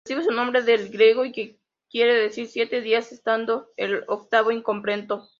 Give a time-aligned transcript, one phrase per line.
[0.03, 5.29] Recibe su nombre del griego y quiere decir siete días, estando el octavo incompleto.